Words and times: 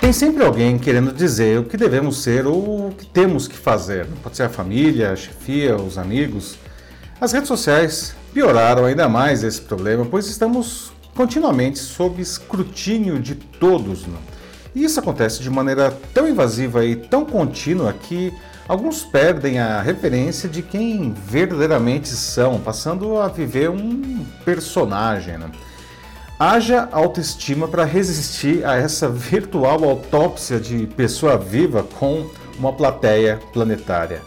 Tem 0.00 0.12
sempre 0.12 0.44
alguém 0.44 0.78
querendo 0.78 1.12
dizer 1.12 1.58
o 1.58 1.64
que 1.64 1.76
devemos 1.76 2.22
ser 2.22 2.46
ou 2.46 2.88
o 2.88 2.94
que 2.96 3.04
temos 3.04 3.48
que 3.48 3.56
fazer. 3.56 4.06
Pode 4.22 4.36
ser 4.36 4.44
a 4.44 4.48
família, 4.48 5.12
a 5.12 5.16
chefia, 5.16 5.76
os 5.76 5.98
amigos. 5.98 6.56
As 7.20 7.32
redes 7.32 7.48
sociais 7.48 8.14
pioraram 8.32 8.84
ainda 8.84 9.08
mais 9.08 9.42
esse 9.42 9.60
problema, 9.60 10.06
pois 10.06 10.28
estamos 10.28 10.92
continuamente 11.14 11.80
sob 11.80 12.22
escrutínio 12.22 13.18
de 13.18 13.34
todos. 13.34 14.06
Né? 14.06 14.16
E 14.72 14.84
isso 14.84 15.00
acontece 15.00 15.42
de 15.42 15.50
maneira 15.50 15.90
tão 16.14 16.28
invasiva 16.28 16.84
e 16.84 16.94
tão 16.94 17.24
contínua 17.24 17.92
que 17.92 18.32
alguns 18.68 19.02
perdem 19.02 19.58
a 19.58 19.82
referência 19.82 20.48
de 20.48 20.62
quem 20.62 21.12
verdadeiramente 21.12 22.08
são, 22.08 22.60
passando 22.60 23.18
a 23.18 23.26
viver 23.26 23.68
um 23.68 24.24
personagem. 24.44 25.36
Né? 25.36 25.50
Haja 26.40 26.88
autoestima 26.92 27.66
para 27.66 27.82
resistir 27.84 28.64
a 28.64 28.76
essa 28.76 29.08
virtual 29.08 29.82
autópsia 29.82 30.60
de 30.60 30.86
pessoa 30.86 31.36
viva 31.36 31.82
com 31.98 32.30
uma 32.56 32.72
plateia 32.72 33.40
planetária. 33.52 34.22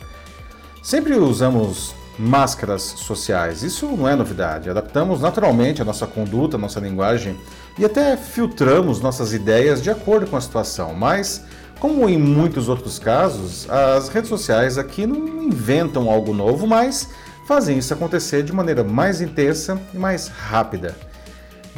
Sempre 0.83 1.13
usamos 1.13 1.95
máscaras 2.19 2.81
sociais, 2.81 3.63
isso 3.63 3.87
não 3.87 4.09
é 4.09 4.13
novidade. 4.13 4.69
Adaptamos 4.69 5.21
naturalmente 5.21 5.81
a 5.81 5.85
nossa 5.85 6.05
conduta, 6.05 6.57
a 6.57 6.59
nossa 6.59 6.81
linguagem 6.81 7.39
e 7.79 7.85
até 7.85 8.17
filtramos 8.17 8.99
nossas 8.99 9.31
ideias 9.31 9.81
de 9.81 9.89
acordo 9.89 10.27
com 10.27 10.35
a 10.35 10.41
situação, 10.41 10.93
mas. 10.93 11.45
Como 11.79 12.07
em 12.07 12.15
muitos 12.15 12.69
outros 12.69 12.99
casos, 12.99 13.67
as 13.67 14.07
redes 14.07 14.29
sociais 14.29 14.77
aqui 14.77 15.07
não 15.07 15.45
inventam 15.45 16.11
algo 16.11 16.31
novo, 16.31 16.67
mas 16.67 17.09
fazem 17.47 17.79
isso 17.79 17.91
acontecer 17.91 18.43
de 18.43 18.53
maneira 18.53 18.83
mais 18.83 19.19
intensa 19.19 19.81
e 19.91 19.97
mais 19.97 20.27
rápida. 20.27 20.95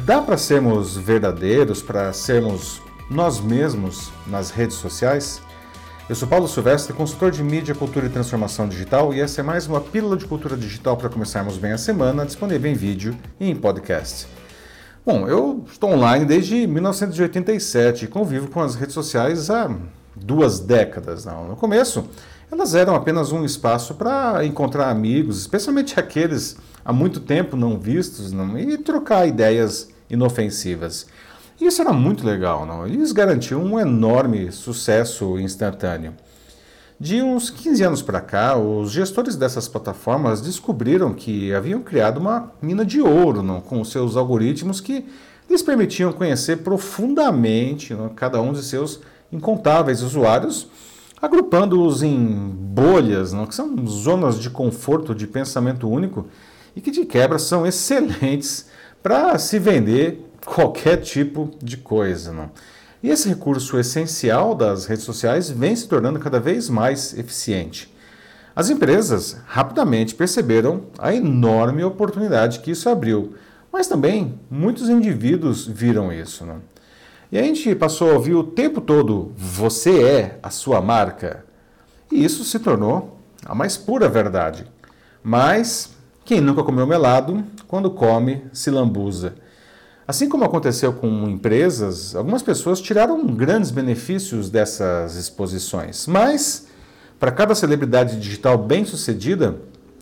Dá 0.00 0.20
para 0.20 0.36
sermos 0.36 0.96
verdadeiros, 0.96 1.80
para 1.80 2.12
sermos 2.12 2.82
nós 3.08 3.40
mesmos 3.40 4.10
nas 4.26 4.50
redes 4.50 4.76
sociais? 4.76 5.40
Eu 6.08 6.14
sou 6.14 6.28
Paulo 6.28 6.46
Silvestre, 6.46 6.92
consultor 6.92 7.30
de 7.30 7.42
mídia, 7.42 7.74
cultura 7.74 8.06
e 8.06 8.10
transformação 8.10 8.68
digital, 8.68 9.14
e 9.14 9.20
essa 9.20 9.40
é 9.40 9.44
mais 9.44 9.66
uma 9.66 9.80
pílula 9.80 10.16
de 10.16 10.26
cultura 10.26 10.56
digital 10.56 10.96
para 10.96 11.08
começarmos 11.08 11.56
bem 11.56 11.72
a 11.72 11.78
semana, 11.78 12.26
disponível 12.26 12.70
em 12.70 12.74
vídeo 12.74 13.16
e 13.40 13.48
em 13.48 13.56
podcast. 13.56 14.26
Bom, 15.06 15.26
eu 15.26 15.64
estou 15.70 15.90
online 15.90 16.26
desde 16.26 16.66
1987 16.66 18.04
e 18.04 18.08
convivo 18.08 18.48
com 18.48 18.60
as 18.60 18.74
redes 18.74 18.94
sociais 18.94 19.48
há 19.48 19.74
duas 20.14 20.60
décadas. 20.60 21.24
Não. 21.24 21.48
No 21.48 21.56
começo, 21.56 22.06
elas 22.50 22.74
eram 22.74 22.94
apenas 22.94 23.32
um 23.32 23.44
espaço 23.44 23.94
para 23.94 24.44
encontrar 24.44 24.90
amigos, 24.90 25.38
especialmente 25.38 25.98
aqueles 26.00 26.56
há 26.84 26.92
muito 26.92 27.20
tempo 27.20 27.56
não 27.56 27.78
vistos, 27.78 28.32
não, 28.32 28.58
e 28.58 28.76
trocar 28.76 29.26
ideias 29.26 29.88
inofensivas. 30.10 31.06
Isso 31.60 31.80
era 31.80 31.92
muito 31.92 32.26
legal, 32.26 32.66
não? 32.66 32.86
E 32.86 33.00
isso 33.00 33.14
garantiu 33.14 33.60
um 33.60 33.78
enorme 33.78 34.50
sucesso 34.50 35.38
instantâneo. 35.38 36.14
De 36.98 37.20
uns 37.20 37.50
15 37.50 37.82
anos 37.82 38.02
para 38.02 38.20
cá, 38.20 38.56
os 38.56 38.90
gestores 38.92 39.34
dessas 39.34 39.68
plataformas 39.68 40.40
descobriram 40.40 41.12
que 41.12 41.52
haviam 41.52 41.82
criado 41.82 42.18
uma 42.18 42.52
mina 42.62 42.84
de 42.84 43.00
ouro 43.00 43.42
não? 43.42 43.60
com 43.60 43.84
seus 43.84 44.16
algoritmos 44.16 44.80
que 44.80 45.04
lhes 45.50 45.60
permitiam 45.60 46.12
conhecer 46.12 46.58
profundamente 46.58 47.92
não? 47.92 48.08
cada 48.08 48.40
um 48.40 48.52
de 48.52 48.62
seus 48.62 49.00
incontáveis 49.32 50.02
usuários, 50.02 50.68
agrupando-os 51.20 52.02
em 52.02 52.16
bolhas, 52.16 53.32
não? 53.32 53.44
que 53.44 53.54
são 53.56 53.74
zonas 53.86 54.38
de 54.38 54.48
conforto 54.48 55.14
de 55.14 55.26
pensamento 55.26 55.88
único 55.88 56.26
e 56.74 56.80
que 56.80 56.90
de 56.90 57.04
quebra 57.04 57.38
são 57.38 57.66
excelentes 57.66 58.66
para 59.02 59.38
se 59.38 59.58
vender 59.58 60.24
qualquer 60.44 60.98
tipo 60.98 61.50
de 61.62 61.76
coisa. 61.76 62.32
Não? 62.32 62.50
E 63.02 63.10
esse 63.10 63.28
recurso 63.28 63.78
essencial 63.78 64.54
das 64.54 64.86
redes 64.86 65.04
sociais 65.04 65.50
vem 65.50 65.76
se 65.76 65.86
tornando 65.86 66.18
cada 66.18 66.40
vez 66.40 66.68
mais 66.68 67.16
eficiente. 67.16 67.94
As 68.56 68.70
empresas 68.70 69.36
rapidamente 69.46 70.14
perceberam 70.14 70.84
a 70.98 71.12
enorme 71.12 71.82
oportunidade 71.82 72.60
que 72.60 72.70
isso 72.70 72.88
abriu, 72.88 73.34
mas 73.72 73.88
também 73.88 74.38
muitos 74.50 74.88
indivíduos 74.88 75.66
viram 75.66 76.12
isso. 76.12 76.46
Não? 76.46 76.62
E 77.32 77.38
a 77.38 77.42
gente 77.42 77.74
passou 77.74 78.10
a 78.10 78.14
ouvir 78.14 78.34
o 78.34 78.44
tempo 78.44 78.80
todo: 78.80 79.32
você 79.36 80.02
é 80.02 80.38
a 80.42 80.50
sua 80.50 80.80
marca. 80.80 81.44
E 82.12 82.24
isso 82.24 82.44
se 82.44 82.58
tornou 82.60 83.18
a 83.44 83.54
mais 83.54 83.76
pura 83.76 84.08
verdade. 84.08 84.64
Mas 85.22 85.93
quem 86.24 86.40
nunca 86.40 86.62
comeu 86.62 86.86
melado, 86.86 87.44
quando 87.68 87.90
come, 87.90 88.44
se 88.52 88.70
lambuza. 88.70 89.34
Assim 90.08 90.28
como 90.28 90.44
aconteceu 90.44 90.92
com 90.92 91.28
empresas, 91.28 92.14
algumas 92.14 92.42
pessoas 92.42 92.80
tiraram 92.80 93.26
grandes 93.26 93.70
benefícios 93.70 94.48
dessas 94.48 95.16
exposições. 95.16 96.06
Mas, 96.06 96.66
para 97.18 97.30
cada 97.30 97.54
celebridade 97.54 98.18
digital 98.18 98.56
bem-sucedida, 98.56 99.56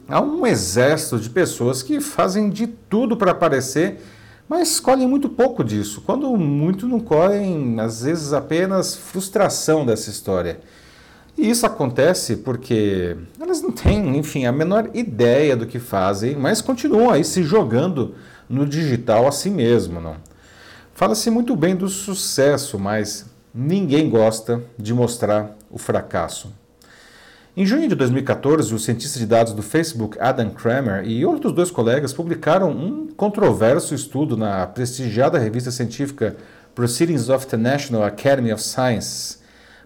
há 0.08 0.20
um 0.20 0.46
exército 0.46 1.18
de 1.18 1.30
pessoas 1.30 1.82
que 1.82 2.00
fazem 2.00 2.50
de 2.50 2.66
tudo 2.66 3.16
para 3.16 3.32
aparecer, 3.32 4.00
mas 4.48 4.78
colhem 4.78 5.08
muito 5.08 5.28
pouco 5.28 5.64
disso. 5.64 6.02
Quando 6.04 6.36
muito 6.36 6.86
não 6.86 7.00
colhem, 7.00 7.80
às 7.80 8.02
vezes, 8.02 8.32
apenas 8.32 8.94
frustração 8.94 9.86
dessa 9.86 10.10
história. 10.10 10.60
E 11.37 11.50
isso 11.50 11.65
acontece 11.65 12.37
porque 12.37 13.16
elas 13.41 13.62
não 13.62 13.72
têm, 13.72 14.16
enfim, 14.16 14.44
a 14.44 14.53
menor 14.53 14.91
ideia 14.93 15.56
do 15.56 15.66
que 15.66 15.78
fazem, 15.78 16.37
mas 16.37 16.60
continuam 16.60 17.10
aí 17.10 17.25
se 17.25 17.43
jogando 17.43 18.15
no 18.48 18.66
digital 18.66 19.26
a 19.26 19.32
si 19.32 19.50
mesmo, 19.50 20.00
não. 20.00 20.16
Fala-se 20.94 21.31
muito 21.31 21.56
bem 21.56 21.75
do 21.75 21.88
sucesso, 21.88 22.78
mas 22.78 23.26
ninguém 23.54 24.10
gosta 24.10 24.62
de 24.78 24.93
mostrar 24.93 25.56
o 25.70 25.78
fracasso. 25.78 26.53
Em 27.54 27.66
junho 27.66 27.87
de 27.87 27.94
2014, 27.94 28.75
o 28.75 28.78
cientista 28.78 29.19
de 29.19 29.26
dados 29.26 29.53
do 29.53 29.62
Facebook, 29.62 30.16
Adam 30.19 30.50
Kramer, 30.50 31.04
e 31.06 31.25
outros 31.25 31.53
dois 31.53 31.70
colegas 31.70 32.12
publicaram 32.12 32.70
um 32.70 33.09
controverso 33.09 33.94
estudo 33.94 34.38
na 34.38 34.66
prestigiada 34.66 35.38
revista 35.38 35.70
científica 35.70 36.34
Proceedings 36.75 37.28
of 37.28 37.47
the 37.47 37.59
National 37.59 38.04
Academy 38.04 38.53
of 38.53 38.62
Sciences, 38.62 39.41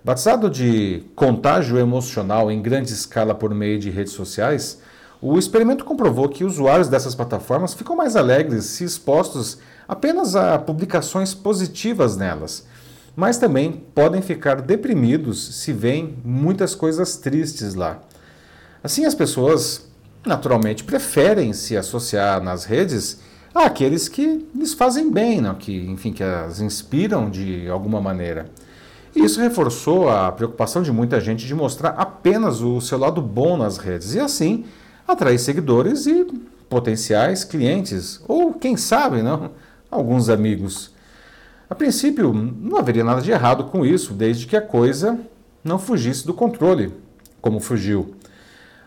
Batizado 0.06 0.48
de 0.48 1.02
contágio 1.16 1.76
emocional 1.76 2.48
em 2.48 2.62
grande 2.62 2.92
escala 2.92 3.34
por 3.34 3.52
meio 3.52 3.76
de 3.76 3.90
redes 3.90 4.12
sociais, 4.12 4.80
o 5.20 5.36
experimento 5.36 5.84
comprovou 5.84 6.28
que 6.28 6.44
usuários 6.44 6.86
dessas 6.86 7.12
plataformas 7.12 7.74
ficam 7.74 7.96
mais 7.96 8.14
alegres 8.14 8.66
se 8.66 8.84
expostos 8.84 9.58
apenas 9.88 10.36
a 10.36 10.60
publicações 10.60 11.34
positivas 11.34 12.16
nelas, 12.16 12.68
mas 13.16 13.36
também 13.36 13.82
podem 13.96 14.22
ficar 14.22 14.62
deprimidos 14.62 15.56
se 15.56 15.72
veem 15.72 16.16
muitas 16.24 16.72
coisas 16.72 17.16
tristes 17.16 17.74
lá. 17.74 18.00
Assim, 18.84 19.06
as 19.06 19.14
pessoas 19.16 19.88
naturalmente 20.24 20.84
preferem 20.84 21.52
se 21.52 21.76
associar 21.76 22.40
nas 22.40 22.64
redes 22.64 23.18
àqueles 23.52 24.08
que 24.08 24.46
lhes 24.54 24.72
fazem 24.72 25.10
bem, 25.10 25.40
não? 25.40 25.56
que, 25.56 25.76
enfim, 25.90 26.12
que 26.12 26.22
as 26.22 26.60
inspiram 26.60 27.28
de 27.28 27.68
alguma 27.68 28.00
maneira. 28.00 28.48
E 29.16 29.24
isso 29.24 29.40
reforçou 29.40 30.10
a 30.10 30.30
preocupação 30.30 30.82
de 30.82 30.92
muita 30.92 31.18
gente 31.18 31.46
de 31.46 31.54
mostrar 31.54 31.94
apenas 31.96 32.60
o 32.60 32.82
seu 32.82 32.98
lado 32.98 33.22
bom 33.22 33.56
nas 33.56 33.78
redes 33.78 34.14
e 34.14 34.20
assim 34.20 34.66
atrair 35.08 35.38
seguidores 35.38 36.06
e 36.06 36.26
potenciais 36.68 37.42
clientes, 37.42 38.20
ou 38.28 38.52
quem 38.52 38.76
sabe, 38.76 39.22
não, 39.22 39.52
alguns 39.90 40.28
amigos. 40.28 40.90
A 41.70 41.74
princípio, 41.74 42.30
não 42.30 42.76
haveria 42.76 43.02
nada 43.02 43.22
de 43.22 43.30
errado 43.30 43.64
com 43.64 43.86
isso, 43.86 44.12
desde 44.12 44.46
que 44.46 44.54
a 44.54 44.60
coisa 44.60 45.18
não 45.64 45.78
fugisse 45.78 46.26
do 46.26 46.34
controle, 46.34 46.92
como 47.40 47.58
fugiu. 47.58 48.14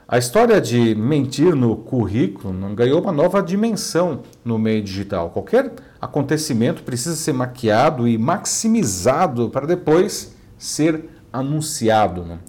A 0.07 0.19
história 0.19 0.61
de 0.61 0.93
mentir 0.93 1.55
no 1.55 1.75
currículo 1.75 2.53
ganhou 2.75 3.01
uma 3.01 3.11
nova 3.11 3.41
dimensão 3.41 4.21
no 4.45 4.59
meio 4.59 4.83
digital. 4.83 5.31
Qualquer 5.31 5.73
acontecimento 6.01 6.83
precisa 6.83 7.15
ser 7.15 7.33
maquiado 7.33 8.07
e 8.07 8.17
maximizado 8.17 9.49
para 9.49 9.67
depois 9.67 10.35
ser 10.57 11.05
anunciado. 11.31 12.23
Né? 12.23 12.39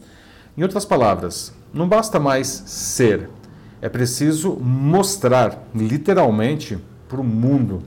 Em 0.56 0.62
outras 0.62 0.84
palavras, 0.84 1.52
não 1.72 1.88
basta 1.88 2.18
mais 2.18 2.46
ser, 2.46 3.28
é 3.80 3.88
preciso 3.88 4.56
mostrar 4.56 5.62
literalmente 5.74 6.78
para 7.08 7.20
o 7.20 7.24
mundo. 7.24 7.82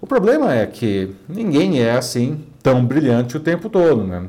O 0.00 0.06
problema 0.06 0.54
é 0.54 0.66
que 0.66 1.14
ninguém 1.28 1.80
é 1.80 1.92
assim 1.92 2.44
tão 2.62 2.84
brilhante 2.84 3.36
o 3.36 3.40
tempo 3.40 3.68
todo. 3.68 4.04
Né? 4.04 4.28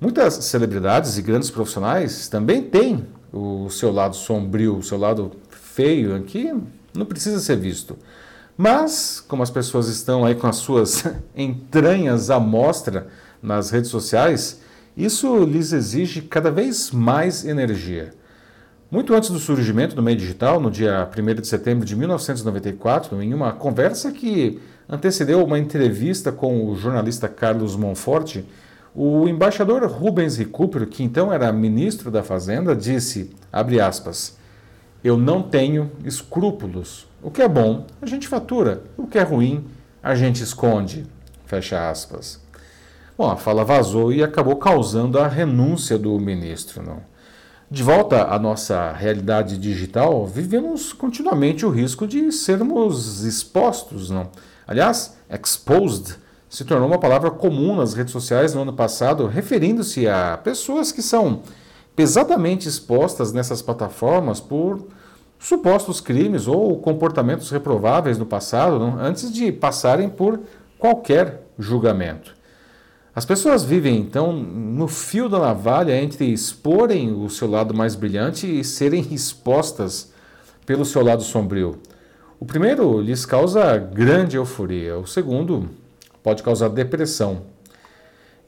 Muitas 0.00 0.34
celebridades 0.34 1.18
e 1.18 1.22
grandes 1.22 1.50
profissionais 1.50 2.28
também 2.28 2.62
têm 2.62 3.06
o 3.32 3.68
seu 3.68 3.90
lado 3.90 4.14
sombrio, 4.14 4.76
o 4.76 4.82
seu 4.82 4.96
lado 4.96 5.32
feio, 5.50 6.22
que 6.22 6.54
não 6.94 7.04
precisa 7.04 7.40
ser 7.40 7.56
visto. 7.56 7.98
Mas, 8.56 9.24
como 9.26 9.42
as 9.42 9.50
pessoas 9.50 9.88
estão 9.88 10.24
aí 10.24 10.34
com 10.34 10.46
as 10.46 10.56
suas 10.56 11.04
entranhas 11.36 12.30
à 12.30 12.38
mostra 12.38 13.08
nas 13.42 13.70
redes 13.70 13.90
sociais, 13.90 14.60
isso 14.96 15.44
lhes 15.44 15.72
exige 15.72 16.22
cada 16.22 16.50
vez 16.50 16.90
mais 16.92 17.44
energia. 17.44 18.12
Muito 18.90 19.12
antes 19.12 19.30
do 19.30 19.40
surgimento 19.40 19.96
do 19.96 20.02
meio 20.02 20.16
digital, 20.16 20.60
no 20.60 20.70
dia 20.70 21.08
1 21.10 21.40
de 21.40 21.48
setembro 21.48 21.84
de 21.84 21.96
1994, 21.96 23.20
em 23.20 23.34
uma 23.34 23.52
conversa 23.52 24.12
que 24.12 24.60
antecedeu 24.88 25.42
uma 25.42 25.58
entrevista 25.58 26.30
com 26.30 26.68
o 26.68 26.76
jornalista 26.76 27.28
Carlos 27.28 27.74
Monforte, 27.74 28.44
O 28.94 29.26
embaixador 29.26 29.84
Rubens 29.84 30.36
Recupero, 30.36 30.86
que 30.86 31.02
então 31.02 31.32
era 31.32 31.52
ministro 31.52 32.12
da 32.12 32.22
Fazenda, 32.22 32.76
disse, 32.76 33.32
abre 33.52 33.80
aspas, 33.80 34.36
eu 35.04 35.18
não 35.18 35.42
tenho 35.42 35.92
escrúpulos. 36.02 37.06
O 37.22 37.30
que 37.30 37.42
é 37.42 37.48
bom, 37.48 37.86
a 38.00 38.06
gente 38.06 38.26
fatura. 38.26 38.82
O 38.96 39.06
que 39.06 39.18
é 39.18 39.22
ruim, 39.22 39.66
a 40.02 40.14
gente 40.14 40.42
esconde. 40.42 41.06
Fecha 41.44 41.90
aspas. 41.90 42.40
Bom, 43.16 43.30
a 43.30 43.36
fala 43.36 43.64
vazou 43.64 44.10
e 44.10 44.24
acabou 44.24 44.56
causando 44.56 45.18
a 45.18 45.28
renúncia 45.28 45.98
do 45.98 46.18
ministro. 46.18 46.82
Não? 46.82 47.02
De 47.70 47.82
volta 47.82 48.24
à 48.24 48.38
nossa 48.38 48.92
realidade 48.92 49.58
digital, 49.58 50.26
vivemos 50.26 50.94
continuamente 50.94 51.66
o 51.66 51.70
risco 51.70 52.06
de 52.06 52.32
sermos 52.32 53.24
expostos. 53.24 54.08
Não? 54.08 54.30
Aliás, 54.66 55.18
exposed 55.30 56.16
se 56.48 56.64
tornou 56.64 56.88
uma 56.88 56.98
palavra 56.98 57.30
comum 57.30 57.76
nas 57.76 57.92
redes 57.92 58.12
sociais 58.12 58.54
no 58.54 58.62
ano 58.62 58.72
passado, 58.72 59.26
referindo-se 59.26 60.08
a 60.08 60.38
pessoas 60.42 60.90
que 60.90 61.02
são 61.02 61.42
pesadamente 61.96 62.68
expostas 62.68 63.32
nessas 63.32 63.62
plataformas 63.62 64.40
por 64.40 64.86
supostos 65.38 66.00
crimes 66.00 66.46
ou 66.48 66.78
comportamentos 66.78 67.50
reprováveis 67.50 68.18
no 68.18 68.26
passado, 68.26 68.78
não? 68.78 68.98
antes 68.98 69.32
de 69.32 69.52
passarem 69.52 70.08
por 70.08 70.40
qualquer 70.78 71.46
julgamento. 71.58 72.34
As 73.14 73.24
pessoas 73.24 73.62
vivem 73.62 73.96
então 73.96 74.32
no 74.32 74.88
fio 74.88 75.28
da 75.28 75.38
navalha 75.38 75.96
entre 76.02 76.32
exporem 76.32 77.12
o 77.12 77.30
seu 77.30 77.48
lado 77.48 77.72
mais 77.72 77.94
brilhante 77.94 78.46
e 78.46 78.64
serem 78.64 79.06
expostas 79.12 80.12
pelo 80.66 80.84
seu 80.84 81.04
lado 81.04 81.22
sombrio. 81.22 81.78
O 82.40 82.44
primeiro 82.44 83.00
lhes 83.00 83.24
causa 83.24 83.76
grande 83.76 84.36
euforia, 84.36 84.98
o 84.98 85.06
segundo 85.06 85.70
pode 86.22 86.42
causar 86.42 86.68
depressão. 86.68 87.42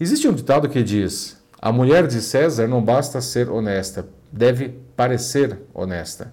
Existe 0.00 0.26
um 0.26 0.32
ditado 0.32 0.68
que 0.68 0.82
diz: 0.82 1.40
a 1.66 1.72
mulher 1.72 2.06
de 2.06 2.22
César 2.22 2.68
não 2.68 2.80
basta 2.80 3.20
ser 3.20 3.50
honesta, 3.50 4.06
deve 4.30 4.68
parecer 4.94 5.58
honesta. 5.74 6.32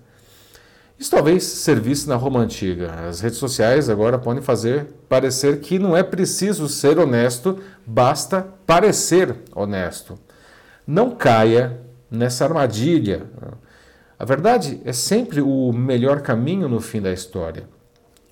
Isso 0.96 1.10
talvez 1.10 1.44
servisse 1.44 2.08
na 2.08 2.16
Roma 2.16 2.40
antiga. 2.40 2.94
As 3.10 3.20
redes 3.20 3.40
sociais 3.40 3.90
agora 3.90 4.20
podem 4.20 4.44
fazer 4.44 4.94
parecer 5.10 5.60
que 5.60 5.80
não 5.80 5.98
é 5.98 6.04
preciso 6.04 6.70
ser 6.70 7.00
honesto, 7.00 7.58
basta 7.84 8.48
parecer 8.68 9.36
honesto. 9.56 10.20
Não 10.86 11.10
caia 11.10 11.82
nessa 12.12 12.46
armadilha. 12.46 13.24
A 14.20 14.26
verdade 14.26 14.82
é 14.86 14.94
sempre 14.94 15.42
o 15.42 15.74
melhor 15.74 16.22
caminho 16.22 16.70
no 16.70 16.80
fim 16.80 17.02
da 17.02 17.12
história. 17.12 17.64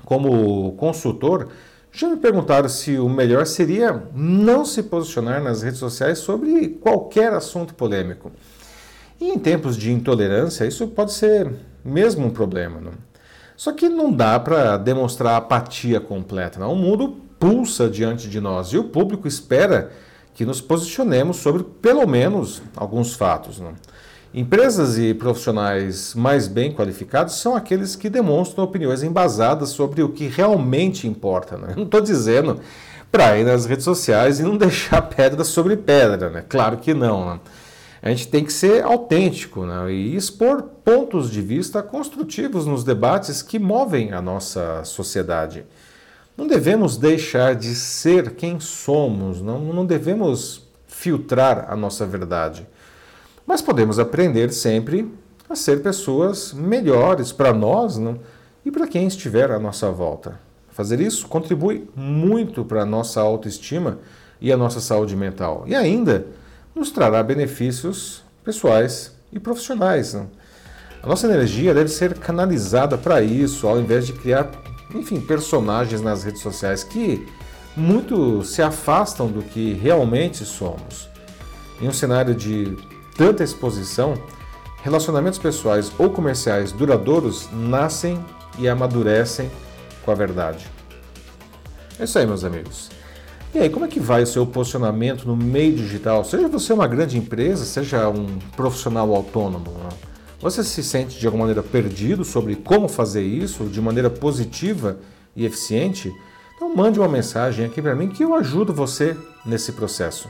Como 0.05 0.73
consultor, 0.73 1.47
já 1.91 2.07
me 2.07 2.17
perguntaram 2.17 2.69
se 2.69 2.97
o 2.97 3.09
melhor 3.09 3.45
seria 3.45 4.03
não 4.15 4.63
se 4.63 4.81
posicionar 4.83 5.43
nas 5.43 5.61
redes 5.61 5.79
sociais 5.79 6.19
sobre 6.19 6.69
qualquer 6.81 7.33
assunto 7.33 7.73
polêmico. 7.73 8.31
E 9.19 9.29
em 9.29 9.37
tempos 9.37 9.75
de 9.75 9.91
intolerância, 9.91 10.65
isso 10.65 10.87
pode 10.87 11.11
ser 11.11 11.51
mesmo 11.83 12.27
um 12.27 12.31
problema. 12.31 12.79
Não? 12.79 12.93
Só 13.57 13.73
que 13.73 13.89
não 13.89 14.11
dá 14.11 14.39
para 14.39 14.77
demonstrar 14.77 15.35
apatia 15.35 15.99
completa. 15.99 16.59
Não? 16.59 16.73
O 16.73 16.75
mundo 16.75 17.17
pulsa 17.37 17.89
diante 17.89 18.29
de 18.29 18.39
nós 18.39 18.69
e 18.69 18.77
o 18.77 18.85
público 18.85 19.27
espera 19.27 19.91
que 20.33 20.45
nos 20.45 20.61
posicionemos 20.61 21.37
sobre 21.37 21.63
pelo 21.63 22.07
menos 22.07 22.61
alguns 22.75 23.13
fatos. 23.13 23.59
Não? 23.59 23.75
Empresas 24.33 24.97
e 24.97 25.13
profissionais 25.13 26.15
mais 26.15 26.47
bem 26.47 26.73
qualificados 26.73 27.35
são 27.35 27.53
aqueles 27.53 27.97
que 27.97 28.09
demonstram 28.09 28.63
opiniões 28.63 29.03
embasadas 29.03 29.69
sobre 29.69 30.01
o 30.01 30.09
que 30.09 30.27
realmente 30.27 31.05
importa. 31.05 31.57
Né? 31.57 31.73
Não 31.75 31.83
estou 31.83 31.99
dizendo 31.99 32.59
para 33.11 33.37
ir 33.37 33.43
nas 33.43 33.65
redes 33.65 33.83
sociais 33.83 34.39
e 34.39 34.43
não 34.43 34.55
deixar 34.57 35.01
pedra 35.01 35.43
sobre 35.43 35.75
pedra, 35.75 36.29
né? 36.29 36.45
Claro 36.47 36.77
que 36.77 36.93
não. 36.93 37.33
Né? 37.33 37.39
a 38.01 38.09
gente 38.09 38.29
tem 38.29 38.43
que 38.43 38.51
ser 38.51 38.83
autêntico 38.83 39.63
né? 39.63 39.91
e 39.91 40.15
expor 40.15 40.63
pontos 40.83 41.29
de 41.29 41.41
vista 41.41 41.83
construtivos 41.83 42.65
nos 42.65 42.83
debates 42.83 43.43
que 43.43 43.59
movem 43.59 44.11
a 44.11 44.21
nossa 44.21 44.83
sociedade. 44.83 45.63
Não 46.35 46.47
devemos 46.47 46.97
deixar 46.97 47.53
de 47.53 47.75
ser 47.75 48.31
quem 48.31 48.59
somos, 48.59 49.41
não, 49.41 49.59
não 49.59 49.85
devemos 49.85 50.67
filtrar 50.87 51.67
a 51.69 51.75
nossa 51.75 52.05
verdade. 52.05 52.65
Mas 53.45 53.61
podemos 53.61 53.99
aprender 53.99 54.51
sempre 54.51 55.11
a 55.49 55.55
ser 55.55 55.81
pessoas 55.81 56.53
melhores 56.53 57.31
para 57.31 57.53
nós 57.53 57.99
e 58.65 58.71
para 58.71 58.87
quem 58.87 59.07
estiver 59.07 59.51
à 59.51 59.59
nossa 59.59 59.91
volta. 59.91 60.39
Fazer 60.69 61.01
isso 61.01 61.27
contribui 61.27 61.89
muito 61.95 62.63
para 62.63 62.83
a 62.83 62.85
nossa 62.85 63.19
autoestima 63.19 63.99
e 64.39 64.51
a 64.51 64.57
nossa 64.57 64.79
saúde 64.79 65.15
mental. 65.15 65.63
E 65.67 65.75
ainda 65.75 66.25
nos 66.73 66.91
trará 66.91 67.21
benefícios 67.21 68.23
pessoais 68.43 69.13
e 69.31 69.39
profissionais. 69.39 70.15
A 70.15 71.07
nossa 71.07 71.27
energia 71.27 71.73
deve 71.73 71.89
ser 71.89 72.17
canalizada 72.17 72.97
para 72.97 73.21
isso, 73.21 73.67
ao 73.67 73.79
invés 73.79 74.07
de 74.07 74.13
criar, 74.13 74.49
enfim, 74.95 75.19
personagens 75.19 76.01
nas 76.01 76.23
redes 76.23 76.41
sociais 76.41 76.83
que 76.83 77.27
muito 77.75 78.43
se 78.43 78.61
afastam 78.61 79.27
do 79.27 79.41
que 79.41 79.73
realmente 79.73 80.45
somos. 80.45 81.09
Em 81.81 81.87
um 81.87 81.93
cenário 81.93 82.35
de 82.35 82.77
tanta 83.15 83.43
exposição, 83.43 84.15
relacionamentos 84.83 85.39
pessoais 85.39 85.91
ou 85.97 86.09
comerciais 86.09 86.71
duradouros 86.71 87.49
nascem 87.51 88.23
e 88.57 88.67
amadurecem 88.67 89.49
com 90.03 90.11
a 90.11 90.15
verdade. 90.15 90.67
É 91.99 92.03
isso 92.03 92.17
aí, 92.17 92.25
meus 92.25 92.43
amigos. 92.43 92.89
E 93.53 93.59
aí, 93.59 93.69
como 93.69 93.85
é 93.85 93.87
que 93.87 93.99
vai 93.99 94.23
o 94.23 94.27
seu 94.27 94.45
posicionamento 94.45 95.25
no 95.25 95.35
meio 95.35 95.75
digital? 95.75 96.23
Seja 96.23 96.47
você 96.47 96.71
uma 96.71 96.87
grande 96.87 97.17
empresa, 97.17 97.65
seja 97.65 98.07
um 98.07 98.39
profissional 98.55 99.13
autônomo. 99.13 99.71
Né? 99.71 99.89
Você 100.39 100.63
se 100.63 100.81
sente 100.81 101.19
de 101.19 101.25
alguma 101.25 101.43
maneira 101.43 101.61
perdido 101.61 102.23
sobre 102.23 102.55
como 102.55 102.87
fazer 102.87 103.23
isso 103.23 103.65
de 103.65 103.81
maneira 103.81 104.09
positiva 104.09 104.97
e 105.35 105.45
eficiente? 105.45 106.11
Então 106.55 106.73
mande 106.73 106.97
uma 106.97 107.09
mensagem 107.09 107.65
aqui 107.65 107.81
para 107.81 107.93
mim 107.93 108.07
que 108.07 108.23
eu 108.23 108.33
ajudo 108.33 108.73
você 108.73 109.17
nesse 109.45 109.73
processo. 109.73 110.29